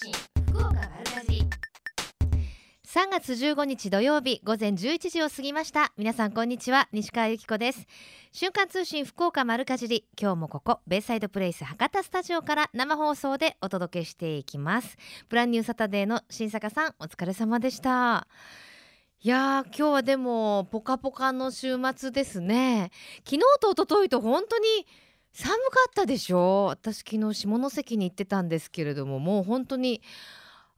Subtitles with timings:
[0.00, 0.12] 信
[0.52, 1.42] 福岡丸かじ
[2.86, 5.92] 3月15日土曜日午前11時を過ぎました。
[5.98, 7.84] 皆さんこんにちは西川由紀子です。
[8.30, 10.04] 瞬間通信福岡丸かじり。
[10.16, 14.96] 今日もここベイサイドプレイス博多スタジオから生放送でお届けしていきます。
[15.28, 18.28] ブランニューサタデーの新坂さんお疲れ様でした。
[19.20, 22.92] いやー今日はでもポカポカの週末ですね。
[23.24, 24.86] 昨日と一昨日と本当に
[25.40, 25.58] 寒か
[25.88, 26.66] ったでしょ？
[26.66, 30.02] 私昨日下関に行ってたんですけれどももう本当に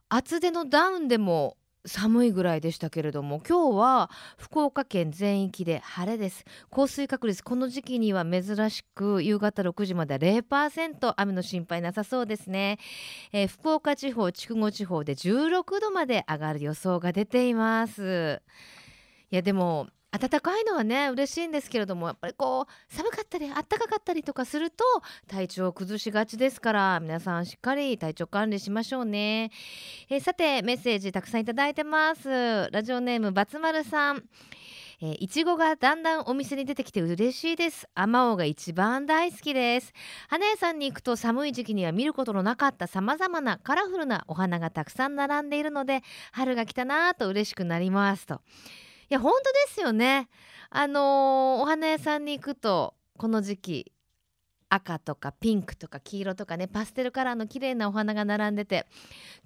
[0.07, 6.45] 厚手のダウンでも寒いぐらいでしたけれども今日は福岡県全域で晴れです。
[6.69, 12.77] 降水確率この時期には珍しく夕方6時まで0%雨の心配なさそうですね、
[13.31, 18.43] えー、福岡地方筑後地方で16度まで上がる予想が出ています。
[19.31, 24.83] いやでも暖かいのはね嬉しいんですけれどもやっぱりこう寒かったり暖かかったりとかすると
[25.27, 29.51] 体調を崩しがちですから皆さんしっかり体調管理しましょうね、
[30.09, 32.69] えー、さてメッセージたくさんいただいてます。
[32.71, 34.23] ラジオネームバツマルさん。
[35.03, 37.87] えー、いちごがだんだんお店に出てきて嬉しいです。
[37.95, 39.93] あまおうが一番大好きです。
[40.27, 48.41] 花屋さんに行くと寒い時期には見ることのなかった様々なカラフルなお花がたくさん並んでいるので春が来たなと嬉しくなりますと。
[49.13, 50.29] や本当ですよね。
[50.69, 53.91] あのー、お花屋さんに行くとこの時期
[54.69, 58.87] 赤とかピンクとか黄色とかねパステルカラーの綺麗なお花が並んでて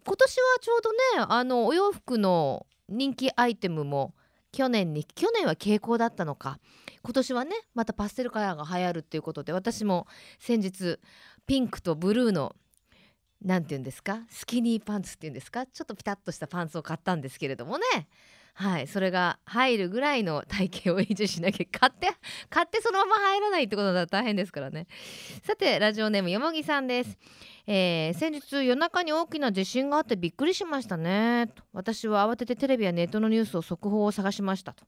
[0.06, 4.14] 今年はちょうどねあのお洋服の人気アイテムも
[4.52, 6.60] 去年に去年は傾向だったのか
[7.02, 10.06] 今年はねまたパステルカラーが流行るっていうことで私も
[10.40, 11.00] 先日
[11.48, 12.56] ピンクとブルーの
[13.44, 17.84] 何て言うんですかスキニーパンツっていうんですかちょっとピタッとしたパンツを買ったんですけれどもね。
[18.58, 22.08] はいそれが入るぐらいの体型を維持しなきゃ買って
[22.50, 24.88] 買ってそのまま入らないってことだら大変ですからね。
[25.44, 27.18] さてラジオネームよもぎさんです、
[27.68, 31.48] えー、先日夜中に大きな地震があってびっくりしましたね。
[31.54, 34.86] と私は慌ててテレビやネットのニュースを速報を探しましたと。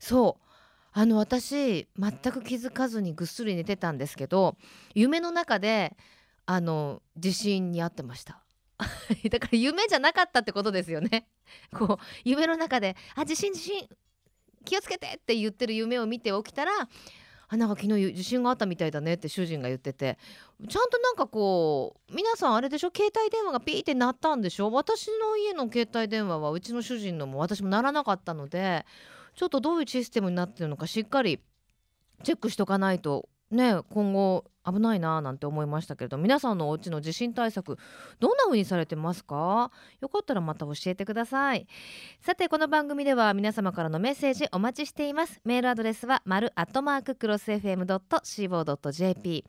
[0.00, 0.46] そう
[0.92, 4.56] あの私全く気づかずにぐっすり寝てたんですけど
[4.94, 5.96] 夢の中で
[6.44, 8.45] あの地震に遭ってました。
[9.30, 11.28] だから夢じゃなかったってことですよね。
[11.72, 13.88] こう夢の中で「あ地震地震
[14.64, 16.72] 気をつけて!」って言ってる夢を見て起きたら
[17.48, 20.18] 「あなんか昨日地震があったみたいだね」って主人が言ってて
[20.68, 22.90] ちゃんとなんかこう皆さんあれでしょ？
[22.94, 24.70] 携帯電話がピーって鳴ったんでしょ？
[24.70, 28.84] 私の家の携帯電話はうちの主人のも私も鳴らなかったので
[29.34, 31.40] ちょっとどういうシステムになってるのかしっかり
[32.24, 37.78] チェックしとかないとね今後危ないななんて思いましたけれど皆さんのお家の地震対策
[38.18, 39.70] どんな風にされてますか？
[40.00, 41.68] よかったらまた教えてください。
[42.20, 45.40] さてこの番組では皆様からのメッセージお待ちしています。
[45.44, 49.44] メールアドレスは丸アットマーククロス FM.co.jp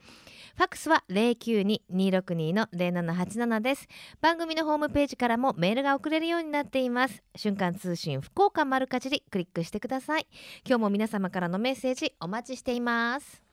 [0.55, 3.87] ファックスは092-262-0787です。
[4.21, 7.23] 番組のホームページからもメールが送れるようになっています。
[7.35, 10.27] 瞬間通信福岡丸かじりクリックしてください。
[10.63, 13.46] 今日も皆様からのメッセージお待ちしています。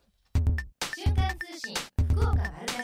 [0.94, 1.75] 瞬間通信
[2.15, 2.82] 福岡丸か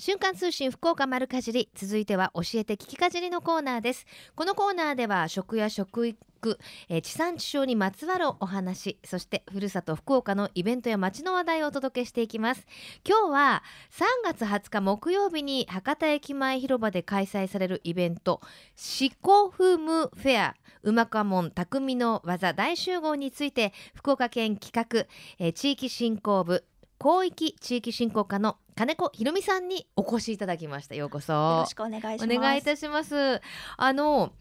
[0.00, 1.70] 瞬間通信福岡丸かじり。
[1.74, 4.06] 続いては教えて聞きかじりのコーナーです。
[4.36, 12.64] このコーナーでは食や食育、えー、地産地消にまつわるお話そしてふるさと福岡のイベントや街の話題をお届けしていきます。
[13.04, 18.40] 今日は3月20日木曜日に博多駅前広場で開催されるイベント
[18.76, 20.54] シコフムフェア。
[20.84, 25.08] うまかもん匠の技大集合について福岡県企画、
[25.44, 26.64] えー、地域振興部
[27.00, 30.94] 広域地域振興課の金子ひろみさんにお越しいただきました。
[30.94, 31.32] ようこそ。
[31.32, 32.24] よろしくお願いします。
[32.24, 33.40] お願いいたします。
[33.76, 34.32] あの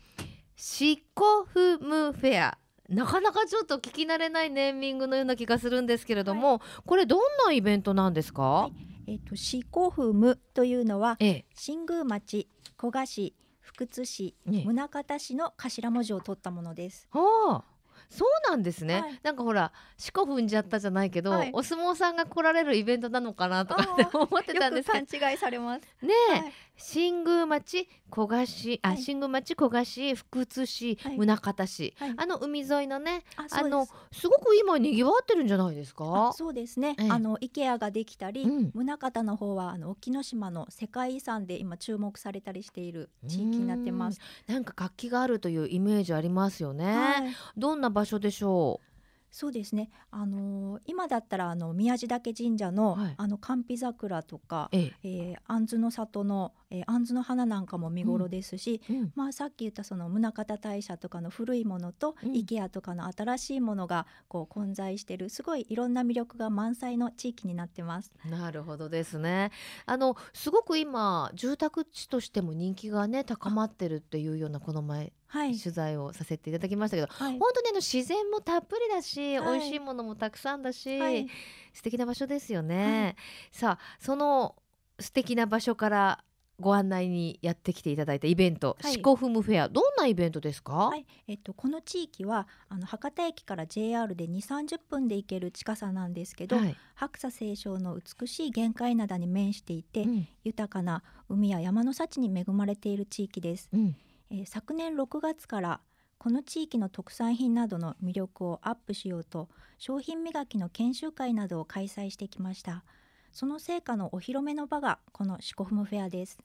[0.55, 2.57] シコフムフェア。
[2.89, 8.69] なかなかちょっと聞き慣れないネーミングのような気がするんですけれども、はい、これどんなイベントなんですか、は
[9.07, 12.47] い、えっ、ー、とシコフムというのは、ええ、新宮町
[12.77, 17.07] 古賀市福津市、宗像市の頭文字を取ったものです。
[17.11, 17.76] はあ
[18.09, 25.05] そうなんですね、はい、なんかほら四股踏んじゃったじゃないけど、はい、お相撲さんが来られるイベントなのかなとかって思ってたんですけど。
[25.07, 25.81] 勘違いされます。
[26.01, 36.31] ね、はい、新宮町古賀市あ、新宮町古賀市福津市、宗像市、あの海沿いのねあのすごく今賑わってるんじゃないですか？
[36.35, 44.19] そうですね、あの IKEA ができたり、うん、宗像の方はあの沖ノ島の世界遺産で今注目されたりしている地域になってます。
[44.45, 48.86] なんか活気があるというイメージありますよね、どんな場所でしょう？
[49.31, 49.89] そうですね。
[50.09, 68.11] あのー、今だったらあの宮地岳神社の、はい、あの寒皮桜とか、えええー、杏の里の、えー、杏の花なんかも見頃ですし、うんうん、まあさっき言ったその宗像大社とかの古いものと、うん、IKEA とかの新しいものがこう混在してるすごいいろんな魅力が満載の地域になってます。
[68.25, 69.51] なるほどですね。
[69.85, 81.27] あのすごく今住宅地としても人気がね高まってるっていうようなこの前はい、取材をさせていただきましたけど、はい、本当にあの自然もたっぷりだし、はい、美味しいものもたくさんだし、はい、
[81.73, 83.15] 素敵な場所ですよね。
[83.51, 84.55] さあその
[84.99, 86.23] 素敵な場所から
[86.59, 103.69] ご案内にやってきていただいたイベント、はい、シコフムフェアどんなイベントですか、はい、えっと、この地域はあの博多駅から JR で2 3 0分で行ける近さなんですけど、はい、白砂青松の美しい玄界灘に面していて、うん、豊かな海や山の幸に恵まれている地域です。
[103.71, 103.95] うん
[104.29, 105.81] えー、昨年6月から
[106.17, 112.83] この地域の特産品などの魅力をアップしようと商品磨きの研修会などを開催してきました。
[113.31, 116.39] その成果のお披露目の場がこのシコフムフェアです。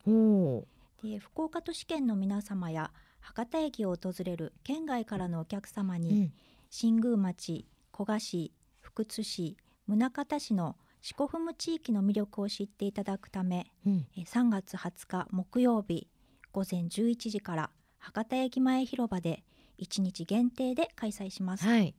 [1.03, 6.33] で福岡都市圏の皆様や博多駅を訪れる県外からのお客様に、うん、
[6.71, 9.57] 新宮町古賀市福津市
[9.87, 16.09] 宗像市の四股踏む地域の魅力を知っていただくため、うん、3月20日木曜日
[16.53, 19.43] 午前11時から博多駅前広場で
[19.79, 21.95] 1日限定で開催します、はい、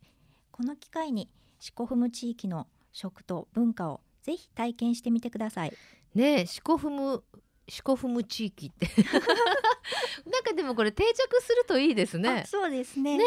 [0.51, 1.29] この機会に
[1.59, 5.73] 四股踏む地域の食と文化をぜひ体験してみてください。
[6.15, 7.23] ね四股踏む
[7.67, 8.87] 四股踏む地域って。
[10.29, 12.43] なんかでもこれ定着するといいですね。
[12.47, 13.17] そうですね。
[13.17, 13.23] ね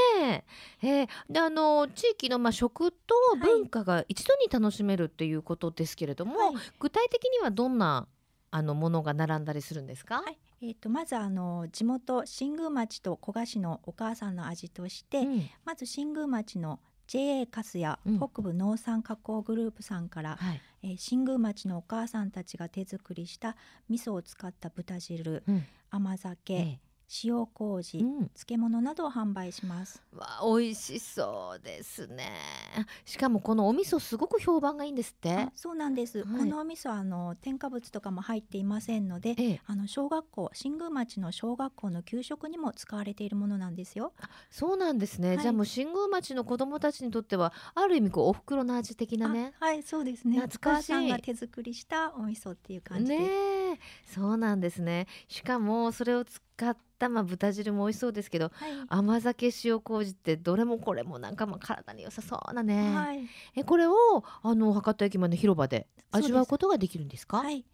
[0.83, 0.87] え。
[0.87, 8.07] えー、であの地域のまあ食と文化が一度に楽しめるっていうことですけれども、はい、具体的にはどんな
[8.51, 10.23] あのものが並んだりするんですか？
[10.23, 23.57] はい、えーと、まずあの地元新宮町と古賀市のお母さんの味として、うん、まず新宮町の JA カスや北部農産加工グループさんから、うんはい、えー、新宮町のお母さんたちが手作りした
[23.89, 26.86] 味噌を使った豚汁、うん、甘酒、ええ
[27.25, 30.03] 塩麹、うん、漬物などを販売します。
[30.13, 32.33] わ美味しそうですね。
[33.05, 35.49] しかもこのお味噌すごく評判がいいんですって。
[35.55, 44.13] そうなんです、はい、このお味噌あの添加物とかも入っていませんので、ええ、あの小学校新宮町の小学校の給食にも使われているものなんですよ。
[44.51, 49.53] そうなんですね、はい、じゃあもう新宮町の子どもたちにとってはある意味こうお袋の味的なね。
[49.61, 50.41] はいそうですね。
[50.41, 50.87] 懐かしい。
[50.87, 55.07] さんが手作りしたお味噌っていう感じでねそうなんですね。
[55.29, 63.21] しかもそれを使ったまあ豚汁も美味しそうですけど、はい、甘酒塩麹ってどれもこれもなんかまあ体に良さそうなね、はい、
[63.55, 63.95] えこれを
[64.43, 67.39] あの博多駅前の広場で味わうことができるんですか？
[67.39, 67.65] はい。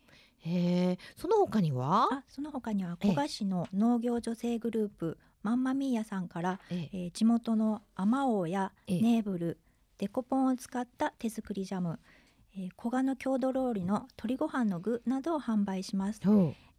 [0.45, 2.09] へその他には？
[2.11, 6.97] あその他には古賀市の農業女性グループマンマミーヤさんから、ええ。
[7.09, 9.59] ー、地元のあまおうやネーブル、
[9.99, 11.99] デコポンを使った手作りジャム、
[12.57, 16.21] えー、古賀の郷土料理の鶏ご飯の具などを販売します。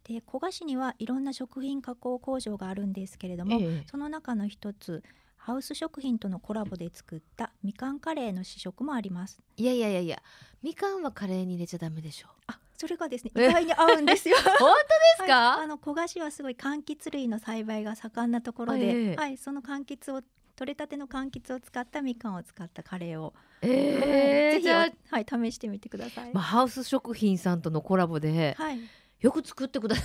[0.04, 5.02] で古賀市にはいろんな食品加工工場があるんですけれども、ええ、その中の一つ
[5.36, 9.42] ハウス食品とのコラボで作ったみかんカレーの試食もあります。
[9.56, 10.22] いやいやいやいや
[10.62, 12.28] みかんはカレーに入れちゃダメでしょ。
[12.46, 14.36] あそれがですね意外に合うんですよ。
[14.40, 14.74] 本当で
[15.16, 20.22] すか、はい、あの古賀市はすごい柑橘類の栽培が盛んなところで、え、はいその柑橘を
[20.56, 24.86] 取れたての柑橘を使ったみかんを使ったカレーを、えー、ぜひは
[25.20, 28.78] い試してみてください、まあ、ハウス食品さんとのコラボで、はい
[29.24, 30.04] よく作ってください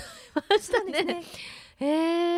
[0.49, 1.03] ましたね。
[1.03, 1.23] ね。
[1.81, 1.85] え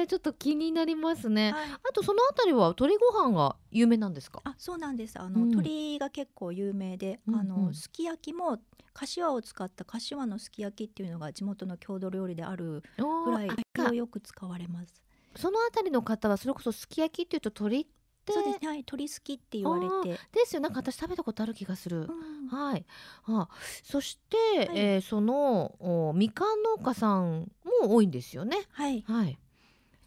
[0.03, 4.41] ー、ちょっと気になりますね、はい、あとそのあたりは鶏ご飯が有名なんですか？
[4.43, 5.19] あそうなんです。
[5.19, 8.57] あの、うん、鶏が結構有名で、うんうん、あのすき焼きも
[8.93, 15.03] 柏を使った柏のすき焼きっていうのが地元の郷土料理であるぐらいよく使われます。
[15.35, 17.87] そのあたりの方はそれこそすき焼きっていうと鶏
[18.27, 18.59] そうです。
[18.61, 20.19] ね、はい、鳥好きって言われて。
[20.31, 20.61] ですよ。
[20.61, 22.85] なんか私食べたことある気がする、うん、はい。
[23.25, 23.47] あ
[23.83, 27.51] そして、はい、えー、そのおみかん農家さん
[27.81, 28.57] も多いんですよね。
[28.71, 29.37] はい、はい、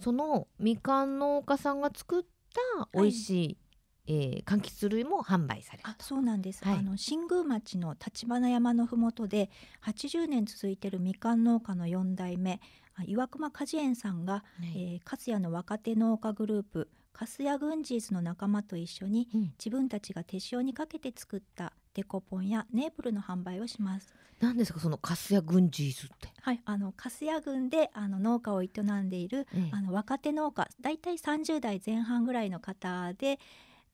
[0.01, 3.59] そのみかん農家さんが作った美味しい、はい
[4.07, 9.51] えー、柑橘類も販売されるあそうなんです、はい、あの新宮町の橘山のふもとで
[9.83, 12.61] 80年続いているみかん農家の4代目
[13.07, 24.13] 岩隈果樹園さんが、はい、えー、勝谷の若手農家グループ粕谷グンジーズの仲間と一緒に、うん、自分たちが手塩にかけて作ったデコポンやネーブルの販売をします。
[24.41, 26.29] 何ですかその粕谷郡ジーズって？
[26.43, 28.69] はい、あの粕谷郡であの農家を営
[29.01, 33.39] んでいる、ええ、あの若手農家、だいたい30代前半ぐらいの方で。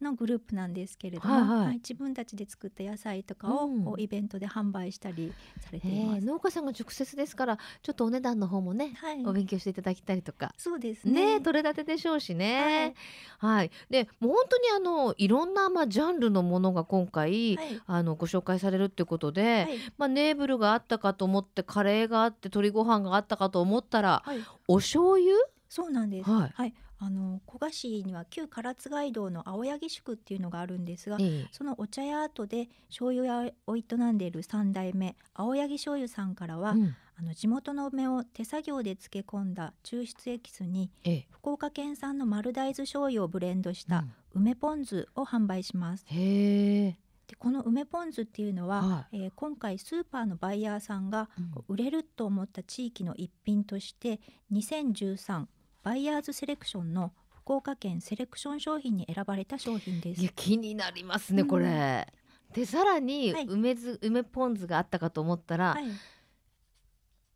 [0.03, 1.67] のグループなんですけれども、はいはい。
[1.67, 10.55] はい、自分たちで作った野菜とかをこうイベントで販売したりされています、農家さんが直接ですからちょっとお値段の方もね、はい、お勉強していただきたりとか。
[10.57, 11.37] そうですね。
[11.37, 12.95] ね取れたてでしょうしね。
[13.39, 24.23] はい、はい、でもう本当にあのいろんなまあジャンルのものが今回、はい、あのご紹介されるっていうことで、まあネーブルがあったかと思ってカレーがあって鶏ご飯があったかと思ったら、
[24.67, 25.37] お醤油？
[25.69, 26.29] そうなんです。
[26.29, 44.05] はい、はい、あの古賀市には旧唐津街道の青柳宿っていうのがあるんですが、ええ、そのお茶屋跡で醤油屋を営んでいる三代目青柳醤油さんからは、うん、あの地元の梅を手作業で漬け込んだ抽出エキスに、え、福岡県産の丸大豆醤油をブレンドした
[44.35, 46.05] 梅ポン酢を販売します。
[46.07, 46.97] へ
[47.29, 51.31] でこの梅ポン酢っていうのは、はい、えー、今回スーパーのバイヤーさんが
[51.69, 55.47] 売れると思った地域の一品として、うん、2013
[55.83, 60.33] バイヤーズセレクションの福岡県セレクション商品に選ばれた商品です。
[60.37, 62.07] 気になりますねこれ。
[62.49, 65.85] うん、でさらに梅酢、はい、梅ポン酢があったかと思ったら、はい、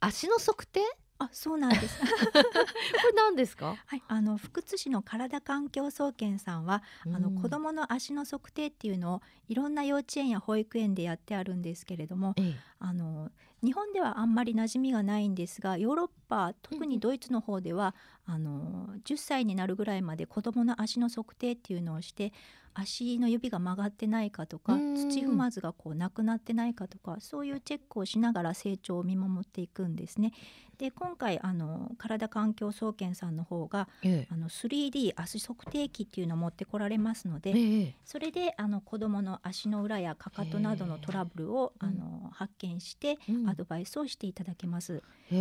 [0.00, 0.80] 足の測定
[1.18, 2.00] あ、そうなんです。
[2.02, 2.06] こ
[2.36, 3.76] れ何ですか？
[3.86, 13.30] はい、あの福津市の体環境総研さんは、うん、あの子供の足の測定っていうのをいろんな幼稚園や保育園でやってあるんですけれども、ええ、あの
[13.62, 17.94] 日本ではあんまり馴染みがないんですがヨーロッパ特にドイツの方では、
[18.26, 22.32] うん、あの10歳になるぐらいまで子どもの足の測定っていうのをして
[22.74, 30.32] 足の指が曲がってないかとか土踏まずがこうなくなってないかとかそういうチェックをしながら成長を見守っていくんですね。
[30.78, 45.02] で今回あの体環境総研さんの方が、ええ、あの 3D 足測定器っていうのを持ってこられますので、え、それであの子どもの足の裏やかかとなどのトラブルを、あの発見して、アドバイスをしていただけます。
[45.30, 45.36] へ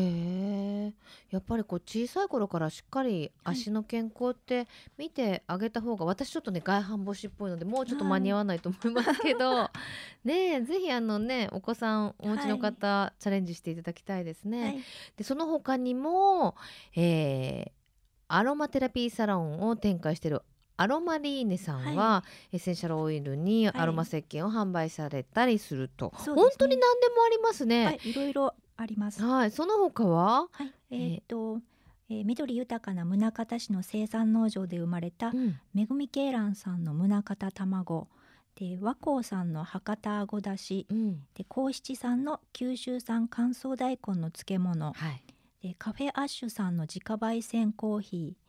[0.89, 0.93] え。
[1.31, 9.69] やっぱりこう小さい頃からしっかり足の健康って見てあげた方が、はい、私ちょっとね外反母趾っぽいのでもうちょっと間に合わないと思いますけど、
[10.23, 14.63] ねぜひあのねお子さんお持ちの方、はい、チャレンジしていただきたいですね。
[14.63, 14.83] はい、
[15.17, 16.55] でその他にも、
[16.95, 17.71] えー、
[18.27, 20.41] アロマテラピーサロンを展開している
[20.77, 27.85] アロマリーネさんは、はい、エッセンシャルオイルにアロマ石鹸を販売されたりすると、はい、本当に何でもありますね。
[27.85, 29.23] はい、いろいろあります。
[29.23, 31.61] はい、その他は、はい、えー、っと、えー、
[32.24, 38.08] 緑豊かな宗像市の生産農場で生まれた、うん、めぐみけいらんさんの宗像卵。
[38.55, 45.24] で和光さんの博多あごだし、うん、で幸七さんの九州産乾燥大根の漬物、はい、
[45.67, 48.43] でカフェアッシュさんの自家焙煎コーヒー。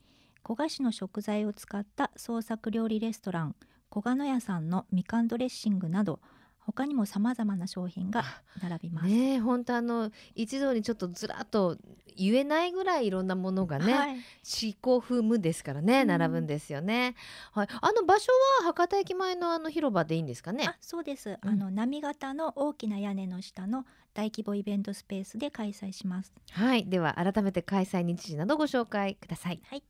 [0.46, 3.56] 古賀市の食材を使った創作料理レストラン。
[3.88, 6.20] 小賀野屋さんのみかんドレッシングなど
[6.66, 8.24] 他にもさまざまな商品が
[8.62, 9.06] 並びます。
[9.06, 11.76] ね本当あの一度にちょっとずらっと
[12.16, 17.16] 言えないぐらいいろんなものがね、はい、四股踏むですからね並ぶんですよね。
[17.52, 20.64] はい、あの場所は博多駅前のあの広場でいいんですかね？
[20.66, 21.38] あそうです。
[21.42, 26.32] うん、あの波型の大きな屋根の下の大規模イベントスペースで開催します。
[26.52, 29.60] はい、では改めて開催日時などご紹介ください。
[29.66, 29.82] はい、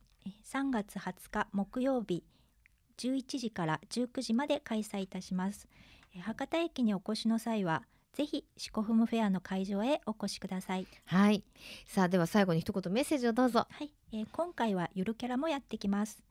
[0.43, 2.23] 3月20日木曜日
[2.97, 5.67] 11時から19時まで開催いたします。
[6.21, 7.83] 博多駅にお越しの際は
[8.15, 10.87] ぜひシコフムフェアの会場へお越しください。
[11.05, 11.43] はい。
[11.85, 13.67] さあでは最後に一言メッセージをどうぞ。
[13.69, 16.23] はい、えー、今回はゆるキャラもやってきます。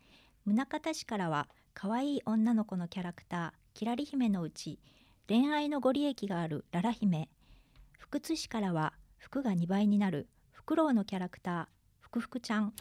[0.47, 4.79] 宗像市からは可愛い女の子のキャラクターきらり姫のうち
[5.29, 7.29] 恋愛のご利益があるララ姫。
[7.99, 11.67] 福津市からは服が2倍になるフクロウのキャラクター
[12.01, 12.73] ふくふくちゃん。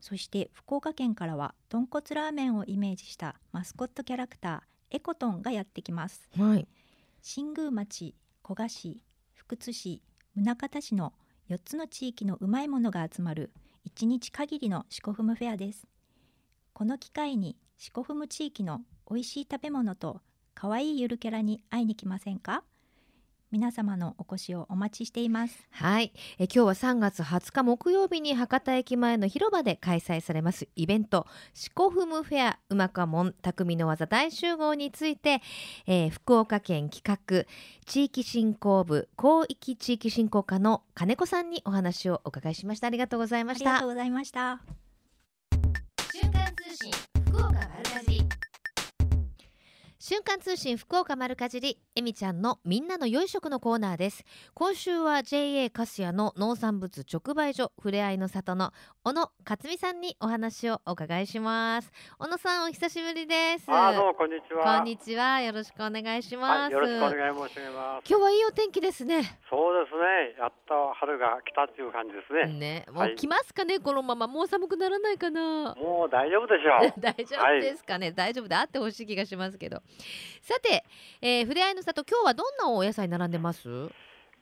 [0.00, 6.66] そして福岡県からは豚骨ラーメンをイメージしたマスコットキャラクターエコトンがやってきます、はい、
[7.20, 9.02] 新宮町古賀市
[9.34, 10.02] 福津市
[10.34, 11.12] 宗像市の
[11.50, 13.52] 4つの地域のうまいものが集まる
[13.94, 15.86] 1日限りのシコフムフェアです。
[16.72, 20.22] この機会にシコフム地域の美味しい食べ物と
[20.54, 22.64] 可愛いゆるキャラに会いに来ませんか？
[23.52, 25.66] 皆様のお越しをお待ちしています。
[25.70, 26.12] はい。
[26.38, 30.68] え今日は3月20日木曜日に博多駅前の広場で開催されます。
[30.74, 35.40] イベントシコフムフェアうまかもん匠の技大集合について、
[35.86, 37.46] えー、福岡県企画
[37.84, 42.88] 地域振興部広域地域振興課の金子さんにお話をお伺いしました。
[42.88, 43.70] ありがとうございました。
[43.70, 44.60] ありがとうございました。
[46.12, 47.05] 瞬間通信
[50.08, 54.22] 瞬間通信福岡丸かじりえみちゃんのみんなの良い食のコーナーです。
[54.54, 58.72] 今週は JA カスヤの農産物直売所ふれあいの里の
[59.02, 61.90] 小野克美さんにお話をお伺いします。
[62.20, 63.64] 小野さんお久しぶりです。
[63.66, 64.76] あどうもこんにちは。
[64.76, 68.08] こんにちはよろしくお願いします、はい、よろしくお願い申し上げます。
[68.08, 69.40] 今日はいいお天気ですね。
[69.50, 72.84] そうですねやっと春が来たっていう感じですね。
[72.84, 74.28] ねもう来ますかね、はい、このまま。
[74.28, 75.74] もう寒くならないかな。
[75.74, 76.94] もう大丈夫でしょう。
[77.02, 79.82] 大丈夫ですかね、はい、大丈夫であってほしい気がしますけど
[80.42, 80.84] さて、
[81.20, 83.68] えー、ふれあいの里今日はどんなお野菜並んでます？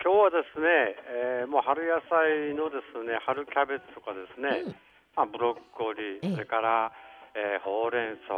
[0.02, 0.66] 今日はですね、
[1.08, 4.76] えー、もう春野菜のですね春キャベツとかですね、うん、
[5.16, 6.92] まあ、ブロッコリー、それから、
[7.34, 8.34] えー、ほうれん草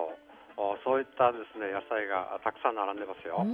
[0.85, 3.45] そういったですね野菜がたくさん並んでますよ。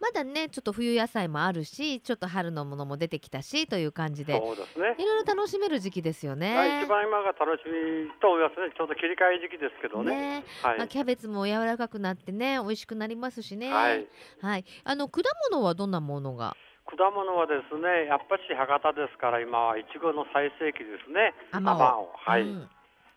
[0.00, 6.82] まだねちょっと冬野菜もあるしちょっと春のものも出てきたしという感じでそうですねいろいろ楽しめる時期ですよね。
[6.82, 10.40] 一番今が楽しみと思いますねちょうど切り替え時期ですけどね。
[10.40, 13.72] ねはい、まあ、キャベツも柔らかくなってね美味しくなりますしね。
[13.72, 14.08] はい、
[14.40, 16.56] はい、あの果物はどんなものが？
[16.86, 21.34] 果物はですねやっぱり博多ですから今はいちごの最盛期ですね。
[21.52, 22.42] あまおはい。
[22.42, 22.68] うん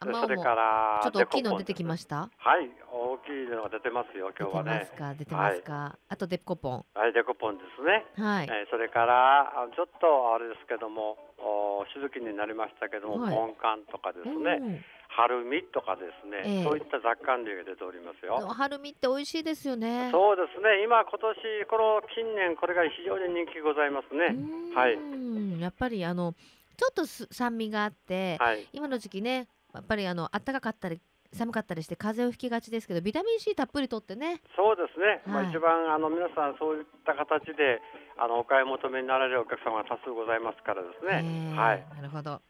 [0.05, 2.29] それからちょっと大きいの出てきました？
[2.37, 4.89] はい大きいのが出てますよ今日はね。
[4.89, 5.13] 出てますか？
[5.13, 6.85] 出てますか、はい、あとデコポン。
[6.93, 8.05] はいデコポンですね。
[8.21, 14.85] はい、えー、それからちょっとあれですけどもお静きになりましたけども、はい、ポンカンとかですね、うん。
[15.09, 18.39] 春みとかですね、えー、そういった雑柑類が出ておりますよ。
[18.49, 20.09] 春みって美味しいですよね。
[20.11, 20.81] そうですね。
[20.83, 24.33] 今今年この近年これが非常に人気ございますね。
[24.73, 24.97] はい。
[25.61, 26.33] やっぱりあの
[26.77, 31.01] ちょっと酸味があって、はい、今の時期ねやっぱりあの暖かかったり
[31.33, 34.41] 寒かったりして風邪をひきがちですけどビタミン C たっぷりとってね。
[34.55, 37.81] そうですね、はい、まあ、一番あの皆さんそういった形で
[38.21, 41.57] あのお買い求めになられるお客様が多数ございますからですね。
[41.57, 41.83] はい。
[41.95, 42.41] なるほど。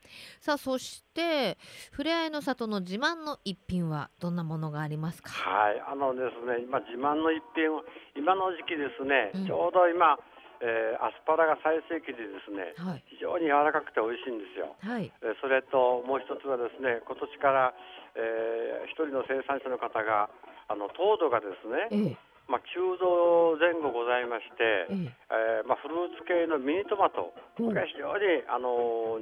[0.42, 1.58] さあそして
[1.94, 5.32] ふれあいの里の自慢の一品はどんなものがありますか？
[5.32, 5.82] はい。
[5.88, 7.72] あのですね今自慢の一品
[8.18, 10.20] 今の時期ですね、うん、ちょうど今
[10.64, 14.80] えー、アスパラが最盛期でですね、はい、非常に柔らかくて美味しいんですよ。
[14.80, 17.76] はい、えー、それともう一つはですね今年から
[18.16, 20.30] えー、一人の生産者の方が
[20.70, 22.18] あの糖度がですね、ええ、
[22.48, 25.62] まあ、9度前後ございまして、ええ。
[25.62, 29.20] えー、まあ、フルーツ系のミニトマト、が非常に、あの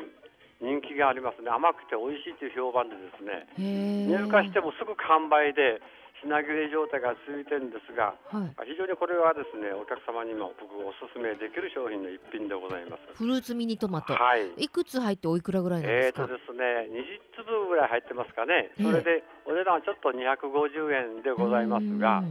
[0.62, 1.50] 人気がありますね。
[1.50, 5.82] 甘くて美味しいという評判でですね入荷してもすぐ完売で
[6.22, 13.18] 品切れ状態が続いてるんですが、はい、非常にこれはですねお客様にも僕おすすめできる商品の一品でございます。
[13.18, 16.24] フルーツミニトマト、はい、いくつ入っておいくらぐらいですか？
[16.24, 18.70] えーとですね20粒ぐらい入ってますかね。
[18.78, 22.24] それでお値段はちょっと250円でございますが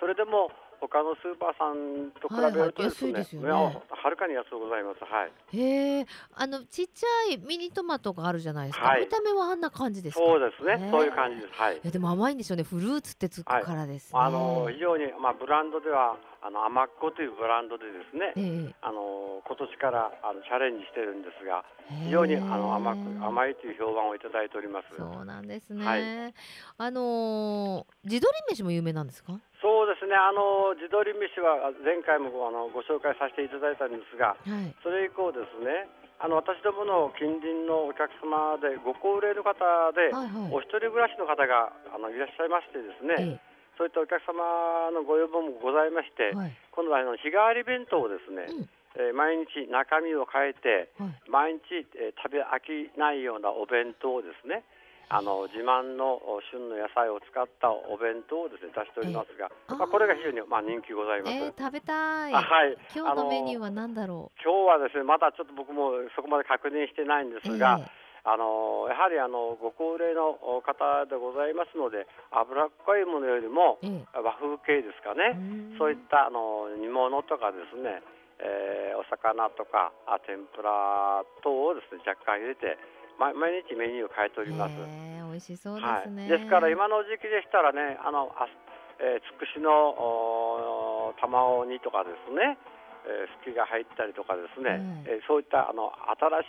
[0.00, 5.00] それでも他のスーパーさんと比べるとですね、はいはい、ねはるかに安くございます。
[5.04, 5.32] はい。
[5.56, 8.86] へえ、あのちっちゃいミニトマトがあるじゃないですか。
[8.86, 10.88] はい、見た目はあんな感じですそうですね。
[10.90, 11.60] そういう感じです。
[11.60, 11.76] はい。
[11.76, 12.62] いやでも甘いんでしょうね。
[12.62, 21.64] フルーツってつくからです、ねはい、あの非常にまあブランドではあの甘っこというブランドでですね、えー、あの今年からあのチャレンジしてるんですが、
[22.04, 24.96] 非常にあの甘く甘いという評判をいただいております。
[24.96, 25.84] そうなんですね。
[25.84, 26.34] はい、
[26.78, 29.32] あの地鶏飯も有名なんですか？
[29.32, 29.75] そうです
[30.06, 30.14] ね。
[30.14, 35.90] あの地鶏飯は前回もあのご紹介させていただいたんですが、はい、それ以降ですね。
[36.18, 39.60] あの私どもの近隣のお客様でご高齢の方
[39.92, 54.64] で、はいはい、お一人暮らしの方があのいらっしゃいましてですね、ええそういったお客様のご要望もございまして、はい、今度はあの日替わり弁当をですね、うんえー、毎日中身を変えて、はい、毎日、えー、食べ飽きないようなお弁当をですね
[55.08, 56.18] あの自慢の
[56.50, 61.32] 旬の野菜を使ったお弁当をですね出しておりますが、えー、まあ、これが非常にまあ人気ございます。
[61.32, 62.32] えー、食べたい。
[62.32, 62.76] はい。
[62.94, 64.42] 今日のメニューは何だろう？
[64.42, 67.78] 今日はですねまだちょっと僕もそこまで確認してないんですが。
[67.80, 70.34] えーあのやはりあのご高齢の
[70.66, 73.78] 方でございますので脂っこいものよりも
[74.18, 75.38] 和風系ですかね、
[75.78, 78.02] そういったあの煮物とかですね、
[78.42, 82.74] えー、お魚とかあ天ぷら等をですね若干入れて
[83.18, 83.32] 毎
[83.64, 84.74] 日メニューを変えております。
[84.76, 88.46] えー、美味しそうですね、はい、ですから今の時期でしたらねあのあ、
[89.00, 92.58] えー、つくしの卵煮とかですね
[93.06, 95.94] えー、が入ったりとかですね、えー、そういったあの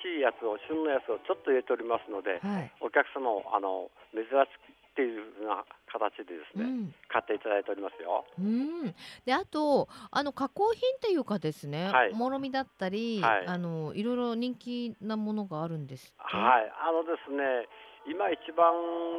[0.02, 8.26] 新しいやつを旬のやつをちょっと入れておりますので、はい、お客様をあの珍しくっていうふうな形でですね、うん、買っていただいておりますよ。
[8.38, 8.94] うん、
[9.26, 16.72] であとあの加工品っていうかですね、はい、もろみだったり、はい、あのいろいろ人気なものがあるんですはい。
[16.80, 17.68] あのですね
[18.08, 18.72] 今一番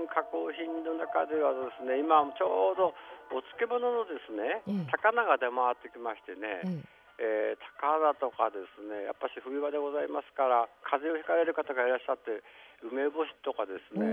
[0.08, 2.94] 加工品の中ではですね今ちょうど
[3.28, 6.84] お漬物のですね、うん、高菜が出回ってきましてね、うん
[7.18, 12.46] えー、高菜とかですねやっぱし冬場でございますから風邪をひかれる方がいらっしゃって
[12.86, 14.06] 梅干しとかですね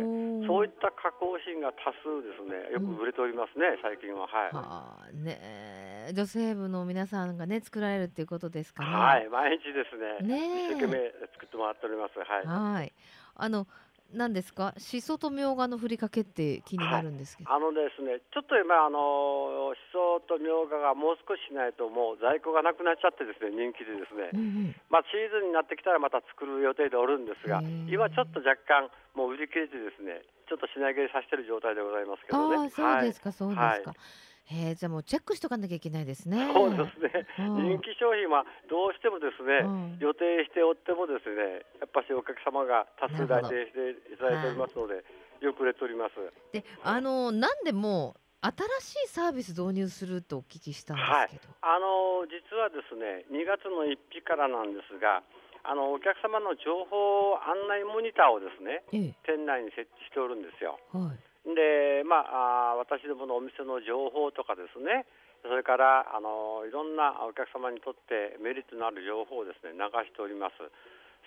[0.48, 2.74] そういった加工品が多数ですね。
[2.74, 4.28] よく売れておりますね、最近は。
[4.28, 4.54] はい。
[4.54, 10.38] はあ、ね女性部の皆さんがね作られるっていうことですから、はい毎日ですね。
[10.38, 12.20] ね一生懸命作ってもらっております。
[12.20, 12.46] はい。
[12.46, 12.94] はい。
[13.36, 13.68] あの
[14.14, 14.74] 何ですか？
[14.78, 28.88] しそとみょうがのふりかけって気になるんですけど、はい、あのですねちょっと今あのしそとみょうががもう少ししないともう在庫がなくなっちゃってですね人気でですね、うんうん、まあシーズンになってきたらまた作る予定でおるんですが今ちょっと若干
[29.18, 32.70] もう売り切れてですねちょっと品切れさせてる状態でございますけどね。
[32.70, 34.00] そうですか、はい、そうですか、はい
[34.46, 36.52] へえじゃあもうチェックしとかなきゃいけないですね。
[36.54, 37.26] そうですね。
[37.38, 45.02] 人気商品はどうしてもですね、うん、予定しておってもですね、やっぱしお客様が多数来店していただいておりますので、
[45.42, 46.22] よく売れております。
[46.54, 55.24] で、あのなんでも新しいサービス導入するとお聞きしたんですけど、はい、あの実はですね、2月の1日からなんですが。
[55.68, 60.78] あのお客様の情報案内モニターをですね、ええ、店内に設置しておるんですよ。
[60.94, 65.06] はいでまあ、私どものお店の情報とかですね。
[65.46, 70.58] それからあのいろんなお客様にとってメリットのある情報をですね流しております。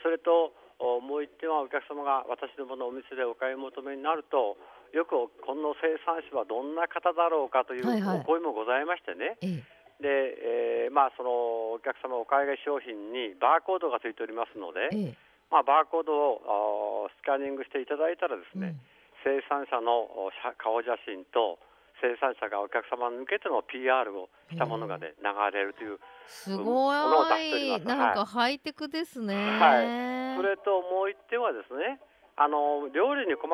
[0.02, 0.50] それと
[0.82, 4.58] もう一点はお客様が私どものお店でお買い求めになると
[4.90, 15.18] よくこの生産者はどんな方だろうかというお声もございましてね、はいはいで、えー、まあ、そのお客様お買い商品にバーコードがついておりますので、ええ、
[15.50, 18.97] まあ、バーコードをスキャニングしていただいたらですね、うん
[19.28, 20.08] 生産者の
[20.56, 21.60] 顔写真と
[22.00, 26.96] 生産者がお客様に向けての PR をしたものがね流れるというすご
[27.36, 27.76] い。
[27.84, 32.00] なんかハイテクですね、はい、それともう一点はですね
[32.38, 33.50] あの料理に困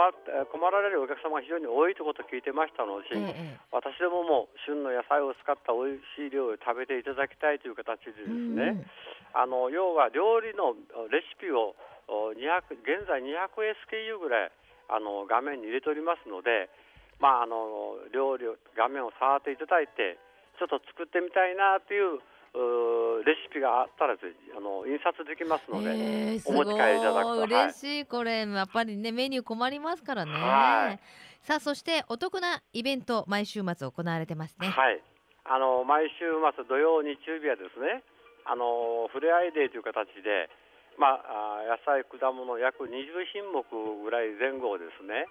[0.52, 8.84] 困られるお客様が非常に多いということを聞いてましたので、ええ、私どもも旬の野菜を使った美味しい料理を食べていただきたいという形でですね、うん、
[9.32, 10.76] あの要は料理の
[11.08, 11.72] レシピを
[12.36, 13.56] 200現在200
[13.88, 14.52] SKU ぐらい
[14.88, 16.68] あの画面に入れておりますので、
[17.20, 20.18] まあ、あの料理を画面を触っていただいて
[20.58, 22.20] ちょっと作ってみたいなという
[23.26, 27.42] レシピがあったらあの印刷できますので、えー、お持ち帰りいただくと。
[27.42, 28.46] 嬉しい、はい、これ。
[28.46, 31.00] やっぱりねメニュー困りますからね、はい、
[31.42, 34.68] さあそしてお得なイベント毎週末行われてますね。
[34.68, 35.02] はい。
[35.44, 36.24] あの毎週
[36.56, 38.02] 末土曜日曜日はですね
[38.46, 40.48] あのふれあいデーという形で
[40.98, 42.90] まあ、野菜、果物約20
[43.32, 43.64] 品目
[44.02, 45.26] ぐらい前後をですね、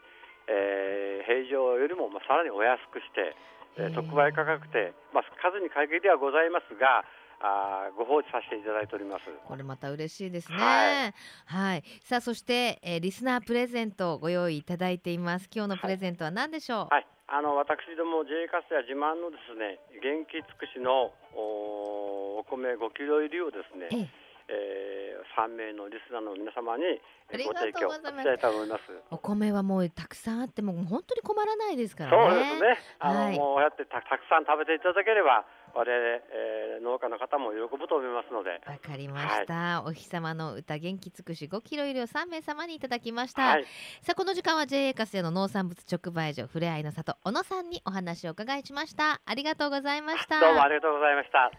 [0.48, 3.36] えー、平常よりもまあさらにお安くして、
[3.78, 7.06] えー、特売価格で、まあ、数に限りではございますが、
[7.46, 9.26] あご放置させていただいております。
[9.48, 10.58] これまた嬉しいですね。
[10.58, 11.14] はい。
[11.46, 15.50] はい、さあそして、えー、リスナープレゼントをご用意いただいています。
[15.54, 16.94] 今日のプレゼントは何でしょう？
[16.94, 17.08] はい。
[17.28, 23.88] あの私ども J カスや自慢のですね元気尽くしのおお米5キロ入りをですね。
[23.92, 24.23] ええ
[24.54, 28.82] えー、3名のリスナーの皆様にご提供したいと思います。
[29.10, 32.30] お米はもうたくさんあっても本当に困らないですからね。
[32.30, 32.78] そうですね。
[33.00, 38.62] あの、はい、もうやってたたくさん食べていただければ我々、えー、農家の方も喜ぶと思いますので。
[38.68, 39.82] わかりました。
[39.82, 43.58] はい、お日様の歌元気尽くし5キロ入りを3名様にいただきました。
[43.58, 43.66] はい、
[44.02, 49.22] さあこの時間は JA カスの農産物直売所ふれあいの里小野さんにお話を伺いしました。
[49.26, 50.40] ありがとうございました。
[50.40, 51.52] どうもありがとうございました。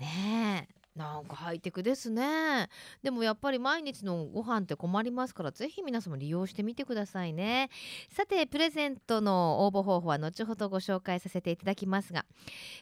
[0.00, 0.73] ねえ。
[0.96, 2.68] なんかハイテクですね。
[3.02, 7.68] でもやっぱり毎日のご飯って困りますからぜひ皆さんも利用してみてくださいね。
[8.08, 12.24] さてプレゼントの応募方法は後ほどご紹介させていただきますが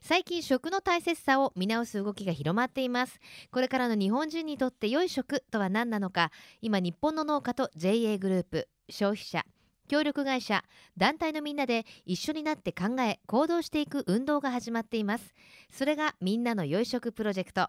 [0.03, 3.19] 最近食の大切さを見直す動きが広まっています。
[3.51, 9.47] これからの日本人にとって良い食とは何なのか今日本の農家と JA グループ消費者
[9.89, 10.65] 協力会社
[10.99, 15.35] 団体のみんなで一緒になって考え行動していく運動が始まっています。
[15.71, 17.69] それがみんなの良い食プロジェクト。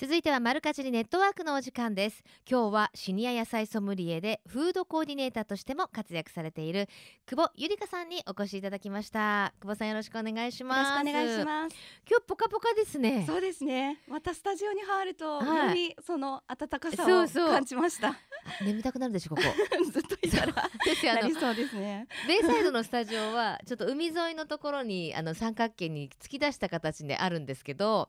[0.00, 2.24] 続いてはマルカジリネットワークのお時間です。
[2.50, 6.88] 今日はシニア野菜ソムリエでフードコーディネーターとしても活躍されている
[7.26, 9.52] 久保ゆりかさんにお越しいただきました。
[9.60, 10.78] 久保さんよろしくお願いします。
[10.78, 11.76] よろしくお願いします。
[12.08, 13.24] 今日ポカポカですね。
[13.26, 13.98] そうですね。
[14.08, 18.16] またスタジオに入ると、はい、よりその暖かさを感じました。
[18.64, 19.42] 眠たくなるでしょここ。
[19.92, 20.54] ずっといたら。
[20.54, 22.06] なりそうですね。
[22.26, 28.08] ベイサイドのスタジオはちょっと海沿いのところにあの三角形に突き出した形であるんですけど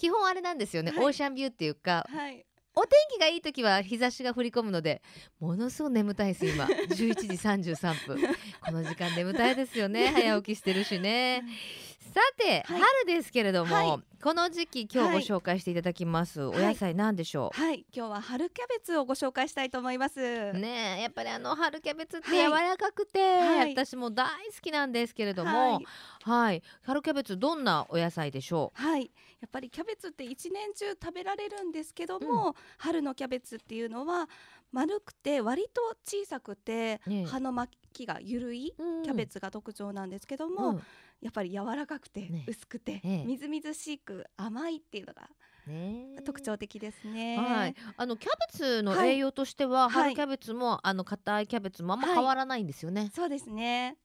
[0.00, 5.02] 基本あれなんですよね、はい、オーシャンビューっていうか、はい、お天気がいい時は日差しが降り込むので
[5.38, 6.64] ものすごく眠たいです今。
[6.88, 7.14] 11
[7.58, 8.18] 時33分。
[8.64, 10.08] この時間眠たいですよね。
[10.16, 11.44] 早起きしてるしね
[12.12, 20.52] さて、はい、春ですけれども、はい、この時期今日ご紹介していただきます、はい、お野菜なんでしょう、はい、今日は春キャベツをご紹介したいと思います。
[20.52, 23.20] ねやっぱりあの春キャベツって柔らかくて、
[23.74, 25.80] 私も大好きなんですけれども
[26.22, 26.62] はい。
[26.82, 28.82] 春キャベツどんなお野菜でしょう？
[28.82, 29.10] はい。
[29.40, 34.28] やっぱりキャベツって一年中食べられるんですけども、うん、春のキャベツっていうのは
[34.72, 40.82] 丸くて割と小さくて、ね、葉の巻きが緩いキャベツが特徴なんですけども、うん。
[41.20, 45.28] やっぱり柔らかくて、ね、薄くて、ええ、みずみずしく甘いっていうのが
[46.24, 47.36] 特徴的ですね。
[47.36, 53.02] はい、あのキャベツの栄養としては、はい、春キャベツも、あの硬いキャベツもあんま変わらないんですよね。
[53.02, 53.84] はい、そうですね。
[53.84, 53.96] やっ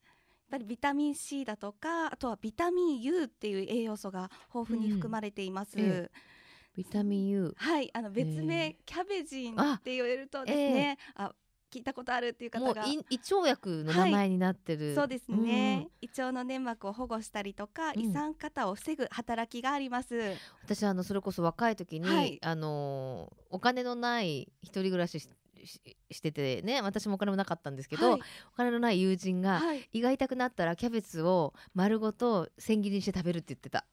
[0.51, 5.77] ぱりビタミン C だとかあとはビタミン U っていう栄養素が豊富に含まれています。
[5.77, 6.09] うんえ
[6.75, 11.31] ビタミン U はいあの別名、キャベジンって言われるとですね、あ
[11.75, 12.85] 聞いたことあるっていう方が。
[12.85, 20.15] 胃腸薬の名前になってる、はい、そうですね、うん、胃腸の粘膜を保護したりとか、うん、胃酸過多を防ぐ働きがあります。
[20.63, 28.21] 私あのそれこそ若い時に、はい、あのお金のない一人暮らししててね私もお金もなかったんですけど、はい、
[28.53, 29.61] お金のない友人が、
[29.91, 33.85] 胃が痛くなったらキャベツを丸ごと千切りにして食べるって言ってた。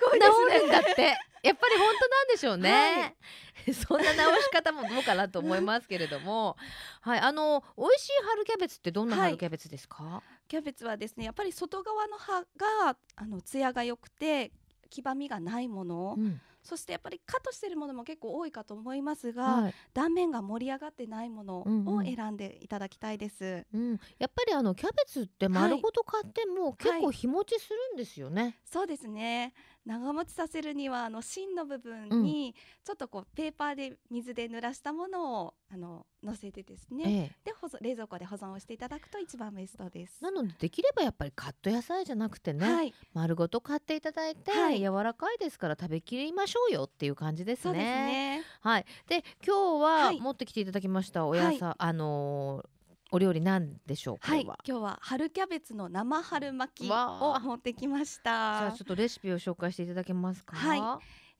[0.00, 0.68] ごいですね。
[0.68, 1.16] んだって。
[1.42, 3.16] やっぱり本当なんでしょうね。
[3.64, 6.56] はい、 そんな直し方もどうかなと思いますけれども、
[7.00, 10.04] はい、あの美味しい春キャベツってどんな春キャベツですか？
[10.04, 14.52] はい、キャベツはですね、やっぱり外側の葉があの艶が良くて
[14.90, 16.14] 黄ばみがないもの。
[16.18, 16.40] うん。
[16.62, 23.80] そしてやっぱりカットしてるものも結構多いかと思いますが、はい、断面が盛り上がってないものを選んでいただきたいです、うん。
[23.80, 29.54] うん、やっぱりあのキャベツって丸ごと買っても結構日持ちするんですよね、はいはい、そうですね
[29.86, 40.22] 長持ちさせるにはあの芯の部分にちょっとこうペーパーで水で濡らしたものをあの乗せてですね、ええ、で保存冷蔵庫で保存をしていただくと一番ベストです。
[40.22, 47.78] なのでできればやっぱりカット野菜じゃなくてね、はい、丸ごと買っていただいて、はい、柔らかいですから食べきりましょうよっていう感じですね。
[47.78, 48.42] ね。
[48.60, 48.86] はい。
[49.08, 52.79] で今日は持ってきていただきましたお野菜、あのー
[53.12, 58.22] お料理なんでしょうはい、今日は春キャベツの生春巻きを持ってきました。
[58.22, 60.56] じゃあちょっとレシピを紹介していただけますか？
[60.56, 60.80] はい。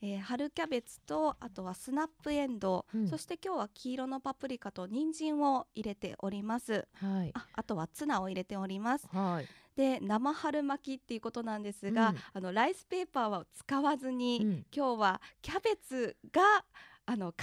[0.02, 2.86] えー、春キャベツとあとはスナップエンド。
[2.94, 16.64] ウ、うん、そして今日は黄色のパプリカと人参を入れております、はい、ああとはツナを入れております、はい、で生春巻きっていうことなんですが、うん、あのライスペーパーは使わずに、うん、今日はキャベツが
[17.04, 17.42] あの皮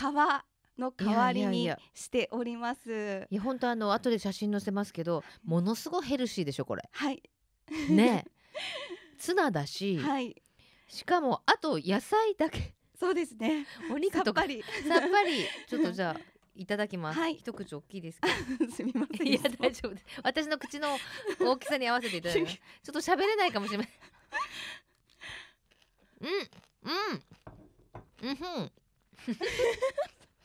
[0.77, 3.27] の代わりにしております。
[3.29, 6.89] いや本当あの後で写真載せますけどものすごいヘルシーでしょこれ。
[6.91, 7.21] はい。
[7.89, 8.25] ね。
[9.17, 10.35] ツナだし、はい、
[10.87, 12.73] しかもあと野菜だけ。
[12.99, 13.65] そうですね。
[13.91, 14.63] お肉とかさっぱり。
[15.67, 16.21] ちょっとじゃあ
[16.55, 18.19] いただきます、はい、一口大きいです
[18.75, 20.05] すみませんいや大丈夫です。
[20.23, 20.97] 私の口の
[21.39, 22.55] 大きさに合わせていただきます。
[22.55, 23.89] ちょっと喋れないかもしれない。
[26.21, 26.29] うん。
[26.29, 26.33] う
[28.29, 28.29] ん。
[28.29, 28.31] う
[28.63, 28.71] ん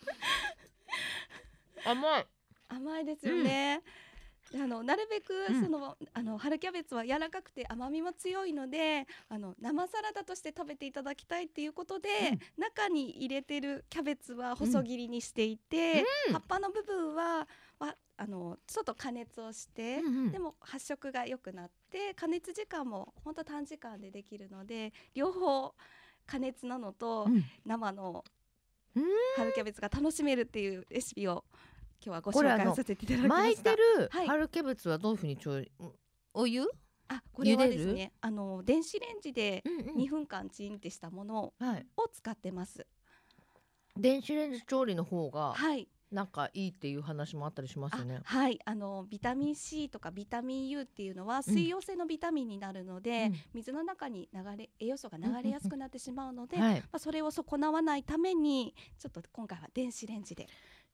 [1.84, 2.26] 甘い。
[2.68, 3.82] 甘いですよね、
[4.54, 17.46] うん、あのなるべくその、うん、あの春キャベツは柔らかくて甘みも強いのであの生サラダとして食べていただきたいっていうことで、うん、中に入れてるキャベツは細切りにしていて、葉っぱの部分は
[17.78, 25.74] はあのちょっと加熱をして、うんうん、でも発色が良くなって加熱時間も本当短時間でできるので両方
[26.26, 27.26] 加熱なのと
[27.66, 28.24] 生の
[29.36, 31.44] 春キャベツが楽しめるっていうレシピを
[32.04, 35.70] 今日はご紹介させていただきま巻いてる春キャベツはどういうふうに調理、
[36.34, 36.66] お湯？
[37.08, 39.62] あこれはですねあの電子レンジで
[39.96, 42.86] 2分間チンってしたものを使ってます、
[43.96, 48.20] うん、電子レンジ調理の方がはいなんかいいっていう話もあったりしますね。
[48.24, 48.58] はい。
[48.64, 60.46] あのビタミン C とかビタミン U っていうのは水溶性のビタミンになるので、うん、水の中に流れ栄養素が流れやすくなってしまうので、まあ、それを損なわないためにちょっと今回は電子レンジで。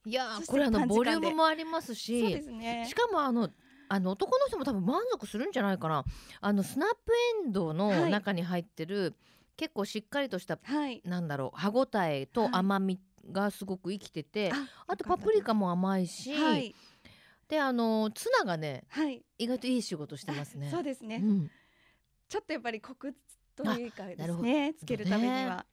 [0.04, 3.50] いやこれあのボリュームもありますしそうですね、しかもあの
[3.88, 6.04] あの男の人も多分満足するんじゃないかな。
[6.40, 7.12] あのスナップ
[7.44, 9.14] エンドウの中に入ってる、はい、
[9.56, 14.52] 結構しっかりとした、はい、なんだろう歯ごたえと甘みがすごく生きてて、
[14.86, 16.74] あとパプリカも甘いし、はい、
[17.48, 20.68] であのツナがね、はい、意外といい仕事してますね。
[20.70, 21.50] そうですね、うん、
[22.28, 23.14] ちょっとやっぱりコク
[23.54, 25.66] というかですねつけるためには。